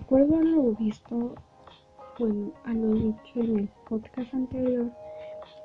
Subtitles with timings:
[0.00, 1.34] acuerdo a lo visto,
[2.18, 4.90] bueno, a lo dicho en el podcast anterior,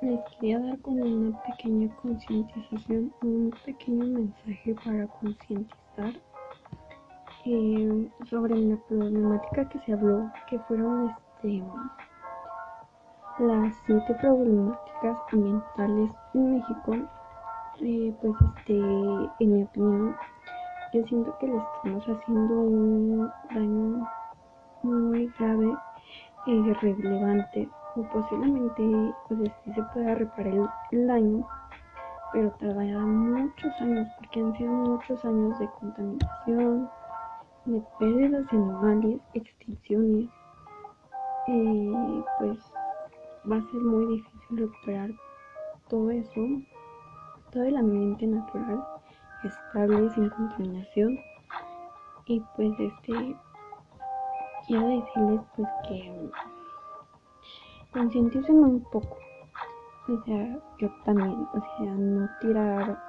[0.02, 6.14] les quería dar como una pequeña concientización, un pequeño mensaje para concientizar
[7.46, 11.64] eh, sobre la problemática que se habló, que fueron este,
[13.40, 16.96] las siete problemáticas ambientales en México.
[17.82, 18.78] Eh, pues este,
[19.40, 20.16] en mi opinión,
[20.92, 24.08] yo siento que le estamos haciendo un daño
[24.82, 25.78] muy grave
[26.48, 30.54] e irrelevante o posiblemente pues sí se pueda reparar
[30.92, 31.48] el, daño
[32.34, 36.90] pero tardará muchos años porque han sido muchos años de contaminación
[37.66, 40.30] de pérdidas de animales extinciones
[41.48, 41.92] y
[42.40, 42.58] pues
[43.52, 45.12] va a ser muy difícil recuperar
[45.88, 46.42] todo eso
[47.52, 48.99] todo el ambiente natural
[49.44, 51.20] estable, sin contaminación.
[52.26, 53.36] Y pues este,
[54.68, 56.30] quiero decirles pues que
[57.92, 59.18] concienticen un poco.
[60.08, 63.00] O sea, yo también, o sea, no tirar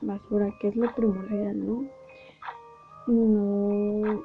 [0.00, 1.84] basura, que es lo primordial, ¿no?
[3.06, 4.22] No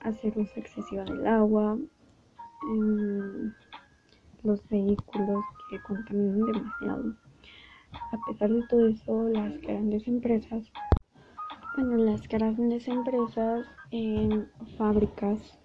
[0.00, 1.76] hacer uso excesivo del agua,
[2.70, 3.52] em,
[4.42, 7.14] los vehículos que contaminan demasiado.
[7.92, 10.70] A pesar de todo eso, las grandes empresas,
[11.76, 15.58] bueno, las grandes empresas en fábricas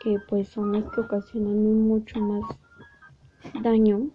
[0.00, 2.42] que pues son las que ocasionan mucho más
[3.62, 4.08] daño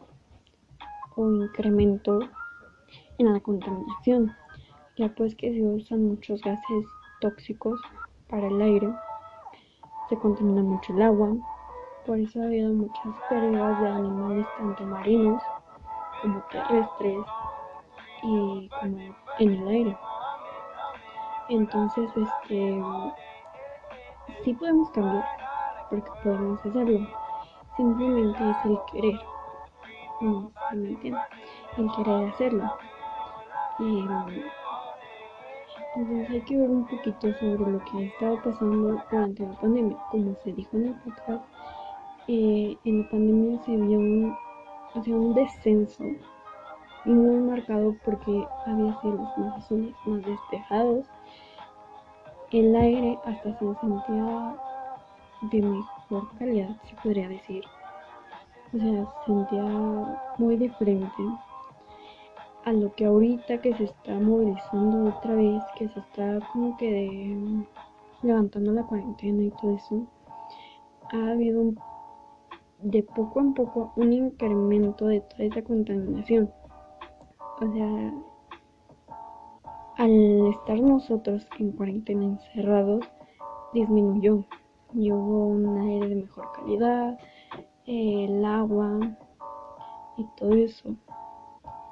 [1.16, 2.20] o incremento
[3.18, 4.36] en la contaminación,
[4.98, 6.86] ya pues que se usan muchos gases
[7.22, 7.80] tóxicos
[8.28, 8.90] para el aire,
[10.10, 11.36] se contamina mucho el agua,
[12.06, 15.42] por eso ha habido muchas pérdidas de animales tanto marinos
[16.22, 17.26] como terrestres
[18.23, 19.98] y como en el aire.
[21.50, 22.84] Entonces, este,
[24.44, 25.25] sí podemos cambiar,
[25.90, 27.08] porque podemos hacerlo.
[27.78, 29.19] Simplemente es el querer.
[30.19, 31.24] No, me entiendes?
[31.78, 32.78] El querer hacerlo.
[33.80, 34.06] Y,
[35.96, 39.97] entonces hay que ver un poquito sobre lo que ha estado pasando durante la pandemia.
[40.12, 41.46] Como se dijo en el podcast,
[42.28, 44.38] eh, en la pandemia se vio un
[44.97, 46.03] hacía un descenso
[47.06, 51.06] muy marcado porque había cielos más azules, más despejados.
[52.52, 54.56] El aire hasta se sentía
[55.52, 57.63] de mejor calidad, se podría decir.
[58.74, 59.63] O sea, se sentía
[60.38, 61.24] muy diferente
[62.66, 67.38] a lo que ahorita que se está movilizando otra vez, que se está como que
[68.24, 70.06] levantando la cuarentena y todo eso,
[71.14, 71.79] ha habido un
[72.82, 76.52] de poco en poco un incremento de toda esa contaminación.
[77.60, 78.14] O sea,
[79.98, 83.04] al estar nosotros en cuarentena encerrados,
[83.74, 84.44] disminuyó
[84.94, 87.18] y hubo un aire de mejor calidad,
[87.86, 89.00] el agua
[90.18, 90.96] y todo eso.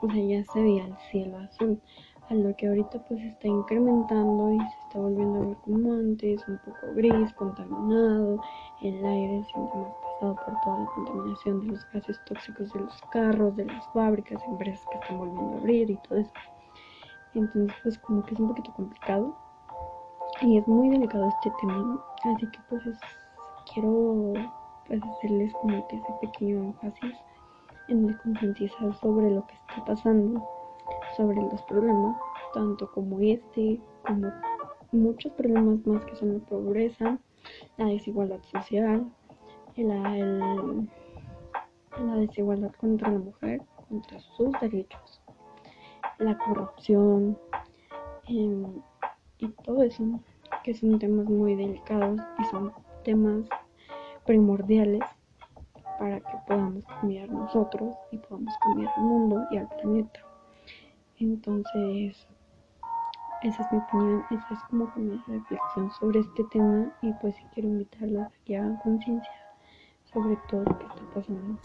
[0.02, 1.81] O sea, ya se veía el cielo azul,
[2.29, 6.47] a lo que ahorita pues está incrementando y se está volviendo a ver como antes,
[6.47, 8.41] un poco gris, contaminado,
[8.81, 9.78] el aire siente
[10.25, 14.41] más por toda la contaminación de los gases tóxicos de los carros, de las fábricas,
[14.43, 16.31] empresas que están volviendo a abrir y todo eso.
[17.33, 19.35] Entonces, pues como que es un poquito complicado
[20.41, 22.83] y es muy delicado este tema, así que pues
[23.73, 24.33] quiero
[24.87, 27.15] pues hacerles como que ese pequeño énfasis
[27.87, 30.47] en el concientizar sobre lo que está pasando,
[31.15, 32.17] sobre los problemas,
[32.53, 34.31] tanto como este, como
[34.91, 37.17] muchos problemas más que son la pobreza,
[37.77, 39.05] la desigualdad social,
[39.83, 40.55] la,
[42.17, 45.21] desigualdad contra la mujer, contra sus derechos,
[46.17, 47.37] la corrupción
[48.27, 48.81] em,
[49.37, 50.03] y todo eso,
[50.63, 52.71] que son temas muy delicados y son
[53.03, 53.47] temas
[54.25, 55.03] primordiales
[55.99, 60.19] para que podamos cambiar nosotros y podamos cambiar el mundo y al planeta.
[61.19, 62.28] Entonces,
[63.43, 67.69] esa es mi opinión, esa es como mi reflexión sobre este tema y pues quiero
[67.69, 69.44] invitarlos a que hagan conciencia
[70.16, 71.59] sobre todo que está pasando.